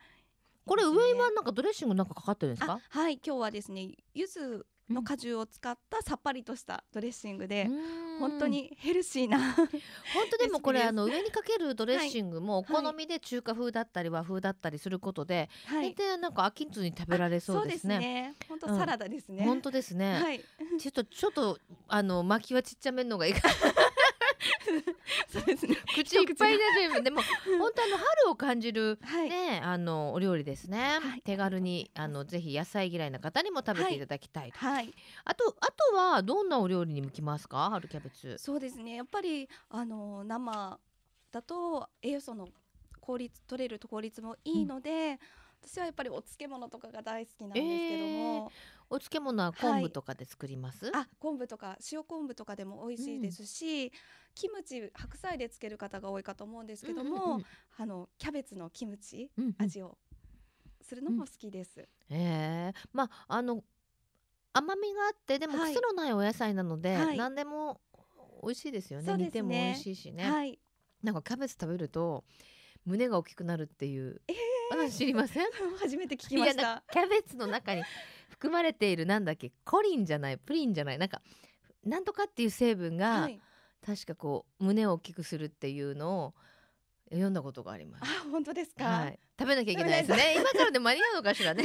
[0.65, 2.79] これ上はなんかドレッシングなんかかかってるんですか？
[2.89, 7.67] はい今日はですね柚子の果汁を使ったさっぱりとしたドレッシングで、
[8.19, 9.67] 本当にヘルシーな 本
[10.31, 18.35] 当でもこれあの上にかけるドレッシングもお好みで中華風だったり和風だったりすることで、はい、でなんか飽きずに食べられそうですね。
[18.47, 19.43] 本当、ね、サラダですね。
[19.43, 20.21] 本当ですね。
[20.21, 20.41] はい、
[20.79, 23.49] ちょっとちょっとあの巻きはちっちゃめのがいいか。
[25.29, 25.75] そうですね。
[25.95, 27.21] 口いっぱいででも
[27.59, 30.99] 本当あの春を感じる、はい、ねあのお料理ですね。
[31.01, 34.51] はい、手軽にあのぜひ野菜嫌いな方にも食べていただきたい。
[34.51, 34.93] はい。
[35.23, 37.69] あとあとはどんなお料理に向きますか？
[37.71, 38.37] 春キャベツ。
[38.37, 38.95] そうですね。
[38.95, 40.79] やっぱりあの生
[41.31, 42.49] だと栄養素の
[42.99, 45.11] 効率取れる効率もいいので。
[45.11, 45.19] うん
[45.65, 48.49] 私はやっぱりお漬物とかが大好きなんですけども、えー、
[48.89, 53.91] お漬物は昆布とかで作ります、はい、あ昆布とか塩昆布とかでも美味しいですし、うん、
[54.35, 57.45] キムチ白菜で漬ける方が多いかと思うんですけども、うんうんうん、
[57.77, 59.97] あのキャベツのキムチ、うんうん、味を
[60.81, 61.79] するのも好きです。
[61.79, 62.73] うん、え。
[62.75, 63.63] ー、まああの
[64.53, 67.81] 甘みがあってでも癖のないお野菜なので、はい、何でも
[68.43, 70.59] 美味しいですよね、ね、煮ても美味しいしね、はい、
[71.01, 72.23] なんかキャベツ食べると
[72.85, 75.47] 胸が大きくなるっていう、えー、話知りません？
[75.81, 76.83] 初めて聞きました。
[76.91, 77.83] キャベツの中に
[78.29, 79.51] 含まれているなんだっけ？
[79.63, 80.37] コリンじゃない？
[80.37, 80.97] プリンじゃない？
[80.97, 81.21] なんか
[81.83, 83.41] なんとかっていう成分が、はい、
[83.85, 86.33] 確かこう胸を大きくするっていうのを
[87.11, 88.03] 読んだことがあります。
[88.03, 88.83] あ、本当ですか？
[88.85, 90.35] はい、食べなきゃいけないですね。
[90.37, 91.63] 今からで間に合うのかしらね。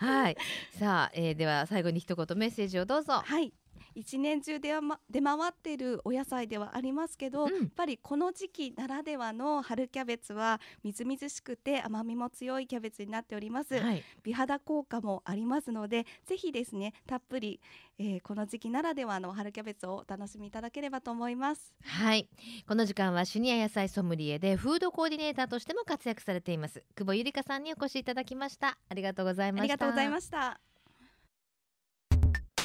[0.00, 0.36] はい。
[0.78, 3.22] さあ、えー、では最後に一言メッセージをどうぞ。
[3.24, 3.52] はい。
[3.94, 17.60] 一年中出,、ま、出回っているお野菜ではありますけど、うん、やっぱりこの時期ならではの春キャベツはみずみずしくて甘みも強いキャベツになっております、はい、美肌効果もありますのでぜひですねたっぷり、
[17.98, 21.74] えー、この時期ならではの春キャベツをお楽しみいただければと思います。
[21.84, 22.28] はい。
[22.66, 26.82] この時間はシニア野菜ソムリエでフードコーディネーターとしても活躍されています。
[26.96, 28.78] 久保ゆりかさんにお越しいただきました。
[28.88, 29.62] ありがとうございました。
[29.62, 30.60] ありがとうございました。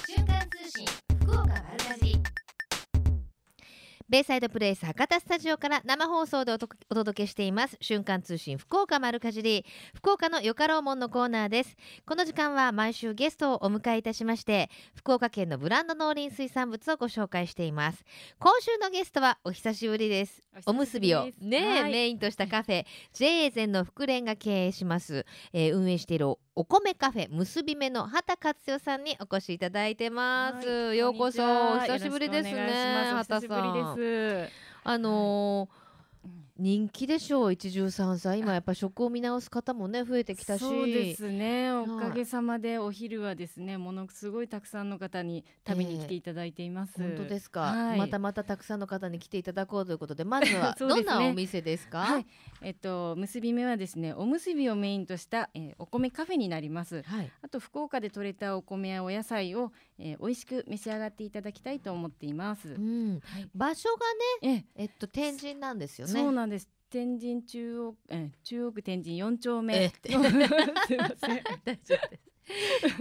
[0.07, 2.17] 瞬間通信福岡丸かじ
[4.08, 7.76] ベイサイドプレイス博多スタジオから生放送でお届けしています。
[7.82, 9.65] 瞬間通信福岡丸かじり。
[9.95, 11.76] 福岡のよかろうもんのコーナーです。
[12.06, 18.06] この時間は毎週ゲストをお迎えいたしまして福岡県のブランド農林水産物をご紹介しています。
[18.39, 20.41] 今週のゲストはお久しぶりです。
[20.65, 31.41] おむすびをね、はい、メインとしたカフェ JA ゼンの福連が経営します、えー、運営しているお米カフェ結び目の畑克代さんにお越しいただいてます、はい、ようこそ。
[31.82, 33.98] 久しぶりですね畑さん。
[34.86, 35.85] あのーはい
[36.58, 38.39] 人気でしょう一汁三菜。
[38.39, 40.62] 今やっぱ食を見直す方もね増えてきたし。
[40.62, 41.72] そうですね。
[41.72, 52.00] おかげさまでお昼はですねものすごいたくさんの方に食べに来ていただいています、えー、本当ですか、はい、またまたたくさんの方に来ていただこうということで まずはどんなお店ですか？
[52.00, 52.26] はい、
[52.62, 63.19] えっと結び目はですねおむすびをメインとした、えー、お米カフェになります、はい、あと福岡で採れたお米やお野菜を、えー、美味しく召し上がっていただきたいと思っています、うん。
[63.23, 63.89] はい、場所
[64.41, 66.13] がねえっと天神なんですよね。
[66.13, 66.69] そうなんです。
[66.89, 69.89] 天神中央、え中央区天神四丁目。
[69.89, 70.39] すみません。
[71.65, 72.36] 大丈夫です。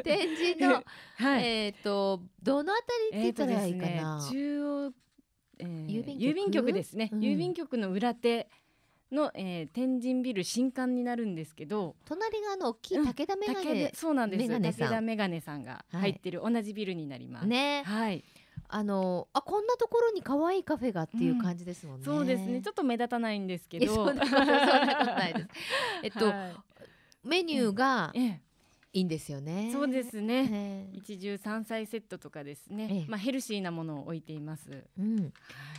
[0.02, 0.84] 天神の、
[1.16, 4.18] はい、えっ、ー、とどのあたりって言ったらいいかな。
[4.18, 4.92] ね、中央、
[5.58, 8.48] えー、郵便郵便局ですね、うん、郵便局の裏手。
[9.14, 14.48] の、えー、天神ビル新館になるんですけど隣があの大きい武田メガネ、うん、そうなんです。
[14.48, 17.46] 武田メガネさんが入ってる、同じビルになります。
[17.46, 17.82] ね。
[17.86, 18.24] はい。
[18.68, 22.60] あのあこんなところに可愛いカフェがっていう感じですもんね、うん、そうですね。
[22.60, 24.10] ちょっと目立たないんですけど。
[26.02, 26.56] えっと、 はい、
[27.22, 28.40] メニューが、ええ
[28.94, 29.70] いいんですよね。
[29.72, 30.88] そうですね。
[30.92, 33.04] 一汁三菜セットとかですね。
[33.08, 34.84] まあヘルシーなものを置いています。
[34.96, 35.32] うん。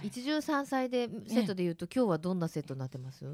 [0.04, 3.25] 一汁三菜でセットで言うと、今日はどんなセットになってます？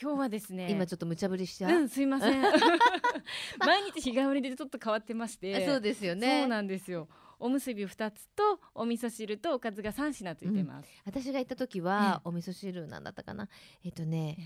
[0.00, 0.70] 今日はですね。
[0.70, 2.40] 今ちょっと無茶ぶりしちゃう、うん、すいません。
[3.60, 5.66] 毎日日替わりでちょっと変わってまして。
[5.66, 6.40] そうですよね。
[6.40, 7.08] そうなんですよ。
[7.38, 13.50] おむすび2つとお味噌汁とおかずが3品ついてます、うん、私が行った時は、お味噌汁なんだったかな？
[13.84, 14.38] えっ、とね、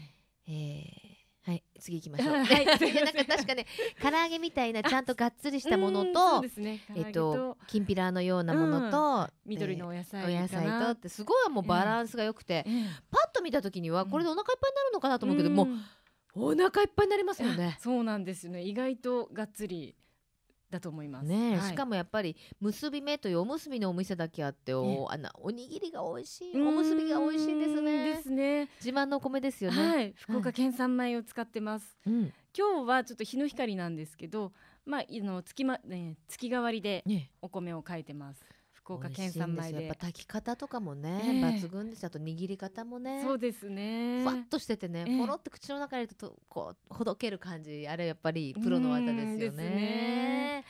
[0.48, 2.36] えーはい、次行きましょう。
[2.44, 3.66] はい、なんか確かね、
[4.02, 15.68] 唐揚げみたいなちゃんとがっつりしたものと、ね、えっときんぴらのようなものと、うん、緑のお野菜、お野菜とってすごいもうバランスが良くて、えー、パッと見た時にはこれでお腹いっぱいになるのかなと思うけど、うん、もう
[16.34, 17.78] お腹いっぱいになりますよね。
[17.80, 18.62] そうなんですよね。
[18.62, 19.96] 意外とがっつり
[20.70, 21.26] だと思います。
[21.26, 28.04] ね、はい、しかもやっぱり結び目というおむすびのお店だけあってお、あのおにぎりが美味しいおむすびが美味しいですね。
[28.04, 28.68] ですね。
[28.76, 29.86] 自慢のお米ですよね。
[29.86, 31.98] はい、福岡県産米を使ってます。
[32.06, 34.52] うん、今日はちょっと日の光なんですけど、
[34.86, 37.04] まああの月まね月替わりで
[37.42, 38.44] お米を炊いてます。
[38.90, 39.84] 福岡県産米で。
[39.86, 42.04] やっぱ炊き方とかもね、えー、抜群です。
[42.04, 43.22] あと握り方もね。
[43.24, 44.22] そうですね。
[44.24, 49.64] ふわっとしててね、えー、ポロって口の中に入れるとこうほどける感じあれやっぱりプロの技ですよね。
[49.64, 50.64] ね。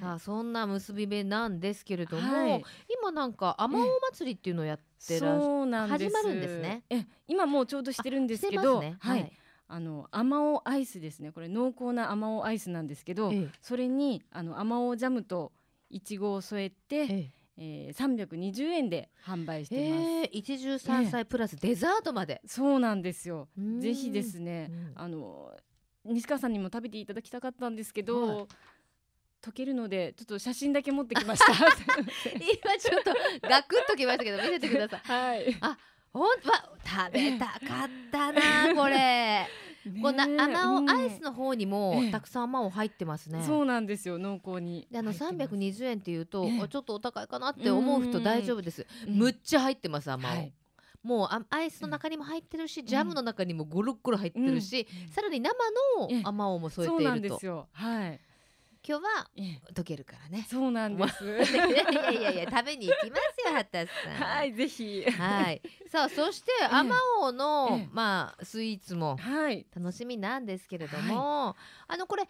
[0.00, 2.64] さあそんな結び目なんですけれども、はい、
[3.00, 6.84] 今なんかあまおう祭りっていうのをやってらっしゃる始まるんですね。
[6.88, 9.32] え今もうちょうどしてるんですけど、ね、はい、はい。
[9.70, 11.30] あのあまおうアイスですね。
[11.30, 15.52] これ濃厚なあまおうアイスなんですけど、ええ、それにあのあまおうジャムと
[15.90, 20.02] いちごを添えて、ええー、320円で販売してます。
[20.02, 22.40] えー、一汁三菜プラスデザートまで。
[22.46, 23.48] そうなんですよ。
[23.80, 25.52] ぜひですね、あの
[26.04, 28.38] 西川さんにも食べていただきたかったんですけど。
[28.38, 28.46] はい
[29.40, 31.64] 溶けるのでちょっと写真だけ持ってきました 今
[32.76, 35.78] ちょっとガクッときましたけど見せてください はいあ
[36.12, 39.46] 本当は食べたかったなこれ
[40.02, 43.42] こんなあまおアイスの方にもたくさんあまお入ってますね。
[43.46, 44.86] そうなんですよ濃厚に。
[44.90, 48.86] であの320円っていうと、ちょっとお高いかなって思う人大丈夫です。
[49.06, 50.50] むっちゃ入ってますあまお。
[51.06, 55.54] もうアイスの中にも入ってるし、ジャムの中にもゴロゴロ入ってるし、さらに生
[56.00, 57.04] のあまおも添えていると。
[57.04, 57.68] そうなんですよ。
[57.72, 58.20] はい。
[58.88, 59.28] 今日は
[59.74, 60.46] 溶けるからね。
[60.48, 61.22] そうなんです。
[61.28, 61.66] いや
[62.10, 64.14] いやいや食べに行きますよ、はたさん。
[64.14, 65.04] はい、ぜひ。
[65.04, 65.60] はい。
[65.88, 69.18] さあ、そしてあまおうのまあスイーツも
[69.76, 71.54] 楽しみなんですけれども、
[71.86, 72.26] あのこれ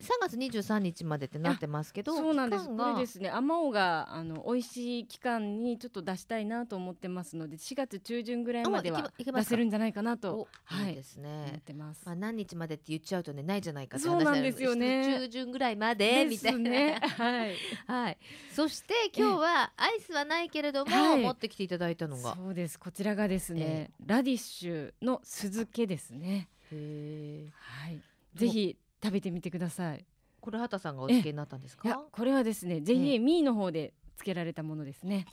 [0.00, 2.66] 3月23日までってなってますけどそうなんです。
[2.66, 3.28] これですね。
[3.28, 10.48] あまおうがあの美味しい期間にちょっと出したいなと思ってますので4月中旬ぐらいまでは出せるんじゃないかなと。
[10.64, 11.44] はい、ですね。
[11.48, 15.20] 思ってます、まあ、何日までって言っちゃうとねないじゃないかそうなんですよね。
[15.20, 18.18] 中旬ぐらいまでみたいな、ね、はい、 はい、
[18.54, 22.36] そして今日はアイスはないけれども、はい、持ってきていただいたのが。
[22.36, 22.78] そうです。
[22.78, 26.48] こちらがですね、ラディッシュの酢漬けですね。
[26.72, 28.00] へはい。
[28.34, 30.04] ぜひ食べてみてください。
[30.40, 32.02] これ畑さんがお付けになったんですか？
[32.10, 35.26] これはですね JA ミーの方で付けられたものですね。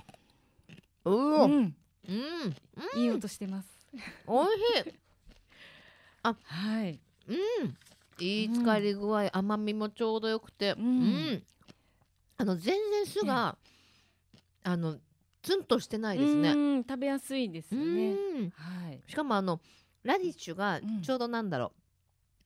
[1.06, 1.76] うん、うん、
[2.96, 3.70] いい音してます。
[4.28, 5.00] 美味しい。
[6.24, 7.00] あはい。
[7.28, 7.78] うん。
[8.20, 10.90] いい使い具合、うん、甘みもちょうどよくて、うん、う
[11.36, 11.44] ん、
[12.38, 13.58] あの全然酢が
[14.64, 14.98] あの
[15.44, 16.84] ツンとしてないですね。
[16.90, 18.16] 食べやすいですよね。
[18.56, 19.62] はい、しかもあの
[20.04, 21.72] ラディッシュがちょうどなんだろう、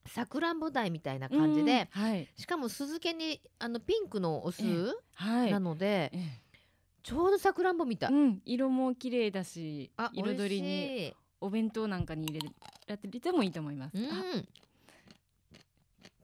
[0.06, 4.62] さくらんぼ台みたいな感じで、はい、しかも酢漬けにあのピンクのお酢、
[5.14, 6.40] はい、なので、え
[7.02, 12.48] ちょうどさくらんぼみたい、うん、色も綺麗だし彩りにお弁当なんかに入れ
[12.86, 13.98] られてもいいと思います。
[13.98, 14.08] うん、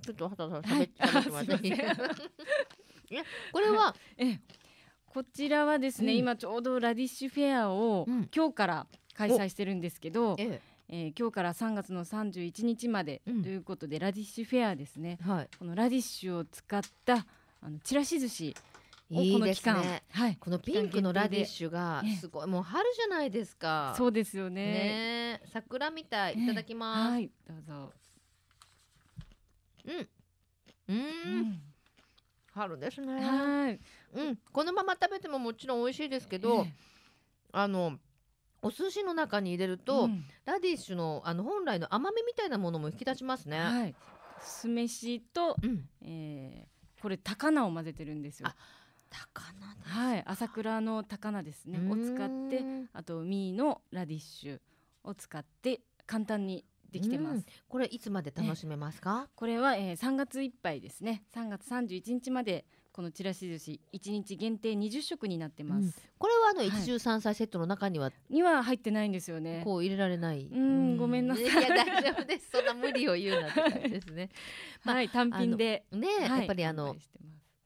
[0.02, 1.74] ちょっと畑さん喋ってもらって いい
[3.52, 4.40] これは、え。
[5.06, 17.26] こちらはですね、うん、今ちょうどラディッシュフェアを、うん、今日から開催してるんですけど、えええー、今日から3月の31日までということで、うん、ラディッシュフェアですね、はい、このラディッシュを使った
[17.60, 18.54] あのちらし寿司。
[19.10, 23.94] いいですね、はい、このピンクのラディッシュがすごい、もう春じゃないですか。
[23.96, 25.38] そうですよね。
[25.38, 25.40] ね。
[25.50, 26.34] 桜みたい。
[26.34, 27.30] いただきます、はい。
[27.48, 27.92] どうぞ。
[29.86, 30.08] うん。
[30.88, 31.62] うん、
[32.52, 33.14] 春ですね。
[33.14, 33.80] はい。
[34.12, 34.36] うん。
[34.52, 36.66] このまま食べてももちろん美味しいですけど、
[37.52, 37.98] あの
[38.62, 43.58] お寿司の中に入れると、うん、ラディッシュのあの本来の甘みみたいなものも引き立ちますね。
[43.58, 43.94] はい、
[44.40, 48.48] 酢飯と、うん、えー、これ高菜を混ぜてるんですよ。
[49.10, 54.60] 高菜はい、朝倉の高菜ですねを使ってあとミーのラディッシュ
[55.02, 57.46] を使って簡単にできてます。
[57.68, 59.28] これいつまで楽しめますか？
[59.34, 61.22] これは、えー、3月いっぱいですね。
[61.34, 69.62] 3月31日までこのちらし寿司一日限定20食になってます、うん、これはあの一汁三菜セットの中には、はい、には入ってないんですよね。
[69.64, 70.48] こう入れられない。
[70.52, 71.44] うんごめんなさい。
[71.44, 72.50] いや大丈夫です。
[72.50, 74.30] そんな無理を言うなって感じですね。
[74.84, 75.84] まあ、はい単品で。
[75.92, 76.96] ね、はい、やっぱりあの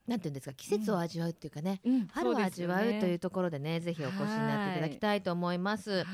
[0.06, 6.04] なんていうんですか季節を味わうっていうかね、うん、春を味わうというところでね、ぜひお越しになっていただきたいと思います。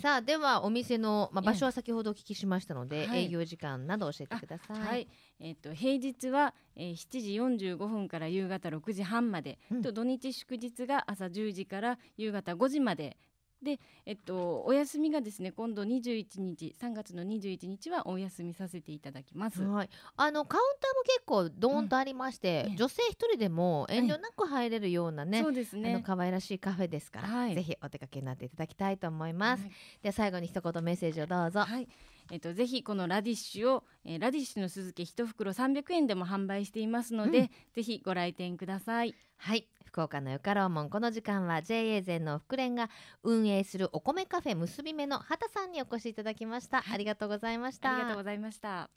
[0.00, 4.78] さあではお店の、まあ、場所は先ほどお聞きしましたので、営業時間など教えてください。
[4.78, 5.08] はい、
[5.40, 13.16] えっ、ー、と平日は、えー、7時45分から夕方6時半まで、うん、と土日祝日が朝10時から夕方5時まで
[13.62, 25.90] で、えっと、お休みがですね今度21日3月の21日はお休みさせていただきます、はい、あのカウンターも結構ドーンとありまして、うん、女性一人でも遠慮なく入れるようなね、そうですね。
[25.90, 31.88] あの可愛らしいカフェですから、はい、ぜひお出かけになっていただきたいと思います、はい、では最後に一言メッセージをどうぞ、はい
[32.30, 39.14] えっと、ぜひこのラディッシュを、えー、ラディッシュの酢漬け一袋300円でも販売していますので、うん、ぜひご来店ください。
[39.36, 39.66] はい。
[39.84, 42.90] 福岡のよかろうもんこの時間は JA 全の福連が
[43.24, 47.94] 運営するお米カフェ結び目の畑さんにお越しいただきました、ありがとうございました。
[47.94, 48.88] ありがとうございました。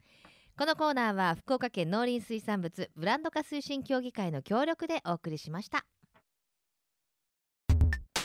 [0.55, 5.83] このコーナーは福岡県農林水産物ブランド化推進協議会の協力でお送りしました。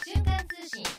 [0.04, 0.97] 瞬間通信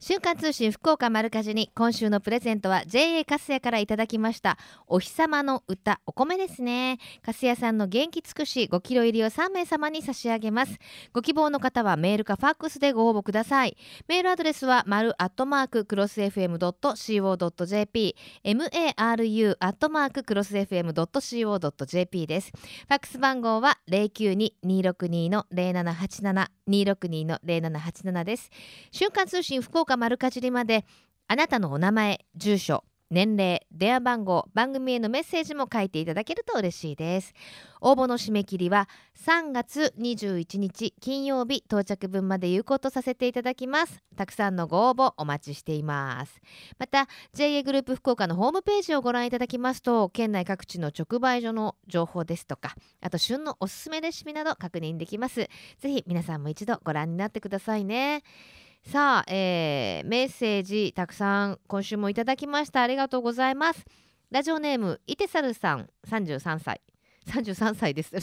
[0.00, 6.98] 瞬間通信福岡丸かじに今週のプレゼントは JA カスヤからいただきましたお日様の歌お米ですね。
[7.20, 10.78] カスヤさんの元気尽くし5キロ入りを3名様に差し上げます。
[11.12, 13.76] ご希望の方はメールかファックスでご応募ください。
[14.06, 28.50] メールアドレスは丸アットマーククロス FM.co.jp maru アットマーククロス FM.co.jp ですファックス番号は092-262の0787 262の0787です。
[28.92, 30.84] 瞬間通信福岡丸かじりまで
[31.26, 37.32] あなたのお名前住所年齢電話番号番組へのメッセージも書いていただけると嬉しいです。
[37.80, 38.86] 応募の締め切りは
[39.24, 44.02] 3月21日金曜日到着分まで有効とさせていただきます。
[44.14, 46.38] たくさんのご応募お待ちしています。
[46.78, 55.48] また JA グループ福岡のホームページをご覧いただきますと県内各地の直売所の情報ですとかあと旬のおすすめレシピなど確認できます。
[55.78, 58.22] ぜひ皆さんも一度ご覧になってくださいね。
[58.90, 62.80] さあ、えー、メッセージたくさん今週もいただきました。
[62.80, 63.84] ありがとうございます。
[64.30, 65.90] ラジオネームイテサルさん。
[66.08, 66.80] 33歳
[67.26, 68.14] 33歳です。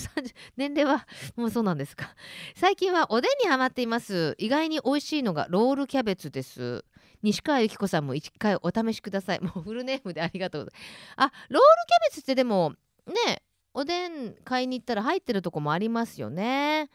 [0.57, 2.15] 年齢はもうそうなんですか。
[2.55, 4.33] 最近はおでんにハマっています。
[4.39, 6.83] 意外に美味しいのがロールキャベツです。
[7.21, 9.41] 西川由紀子さんも一回お試しください。
[9.41, 10.67] もうフルネームでありがとう
[11.15, 11.61] あロールキャ
[12.09, 12.73] ベツってでも
[13.05, 13.43] ね
[13.75, 16.89] おでん買いに行ったら入ってるとこもありますよね。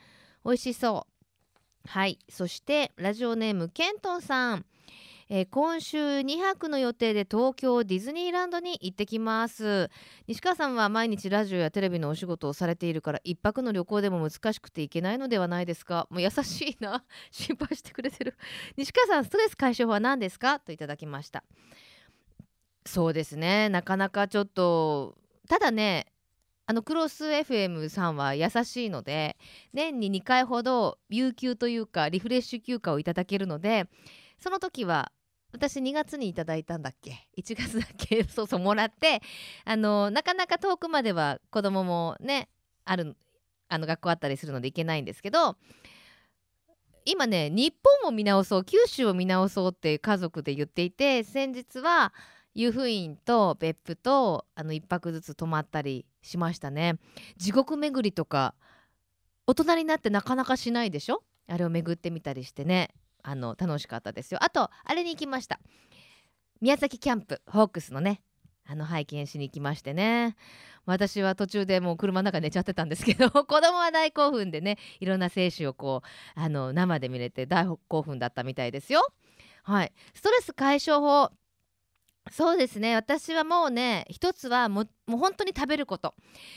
[0.44, 1.09] 美味しそう。
[1.86, 2.18] はい。
[2.28, 4.64] そしてラジオネームケントンさん、
[5.28, 9.90] えー、今週2泊の予定で東京ディズニーランドに行ってきます。
[10.26, 16.06] 西川さんは毎日ラジオやテレビのお仕事をされているから1泊の旅行でも難しくて行けないのではないですか？
[16.10, 17.04] もう優しいな。
[17.32, 18.36] 心配してくれてる。
[18.76, 20.60] 西川さんストレス解消法は何ですか？
[20.60, 21.42] といただきました。
[22.86, 23.68] そうですね。
[23.68, 25.16] なかなかちょっと
[25.48, 26.06] ただね
[26.70, 29.36] あのクロス FM さんは優しいので
[29.72, 33.86] 年に2回ほど有給というかリフレッシュ休暇をいただけるので
[34.38, 35.10] その時は
[35.52, 38.22] 私2月にいただいたんだっけ？1月だっけ？
[38.30, 39.20] そうそうもらって
[39.64, 42.48] あのなかなか遠くまでは子供もね
[42.84, 43.16] ある
[43.68, 45.56] あの学校あったりするので行けないんですけど
[47.04, 52.14] 今ね日本を見直そう九州を見直そうって家族で言っていて先日は
[52.54, 56.98] 湯布院と別府とあの1泊ずつ泊まったりしましたね。
[57.36, 58.54] 地獄巡りとか
[59.46, 61.22] 大人になってなかなかしないでしょ？
[61.48, 62.90] あれを巡ってみたりしてね。
[63.22, 64.42] あの楽しかったですよ。
[64.42, 65.60] あとあれに行きました。
[66.60, 68.22] 宮崎キャンプホークスのね。
[68.66, 70.36] あの拝見しに行きましてね。
[70.86, 79.02] 私は途中でもう車の中寝ちゃってたんですけど 子供は大興奮でねいろんな選手をこうあの生で見れて大興奮だったみたいですよ。
[79.62, 79.92] はい。
[80.14, 81.30] ストレス解消法
[82.30, 82.94] そうですね。
[82.94, 86.14] 私はもうね一つはもう本当に食べること。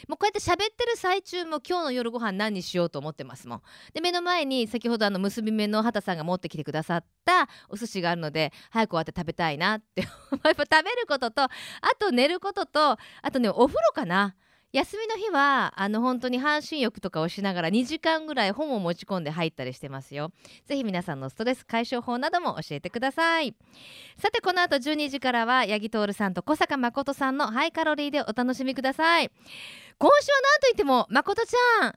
[0.07, 3.61] もうこうやって喋ってる最中も今日の夜ご飯何にしようと思ってますもん。
[3.93, 10.01] で目の前に先ほどあの結び目の畑さんが持ってきてくださったお寿司があるので早く終わって食べたいなって。
[10.45, 11.49] やっぱ食べることとあ
[11.97, 14.35] と寝ることとあとねお風呂かな。
[14.73, 20.31] 休みの日はあの本当に半身浴とかをしながら2時間ぐらい本を持ち込んで入ったりしてますよ。
[20.65, 23.55] ぜひ皆さんのストレス解消法なども教えてください。
[24.17, 29.29] さてこの後12時からは八木徹さんと小坂誠さんのハイカロリーでお楽しみください。
[29.99, 31.93] 今週は何といっても誠ちゃん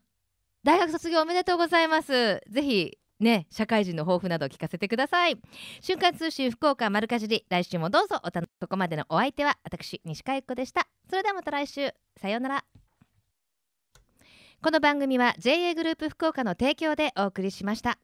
[0.63, 2.43] 大学卒業おめでとうございます。
[2.51, 5.39] ぜひね、社会人の抱負など聞かせてください。
[5.81, 10.87] 瞬間通信福岡丸かじり来週もどうぞおたここまでのお相手は私西川由子でした。
[11.09, 11.93] それではまた来週。
[12.21, 12.65] さようなら。
[14.63, 17.99] この番組は JA グループ福岡の提供でお送りしました。